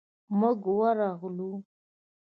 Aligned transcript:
موږ 0.39 0.59
ورغلو. 0.77 1.51